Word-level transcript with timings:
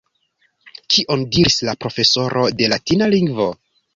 Kion 0.93 1.25
diris 1.35 1.59
la 1.69 1.77
profesoro 1.85 2.47
de 2.63 2.73
latina 2.75 3.13
lingvo? 3.15 3.49